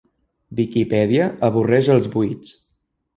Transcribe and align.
Viquipèdia 0.59 1.27
avorreix 1.49 1.91
els 1.97 2.09
buits. 2.17 2.57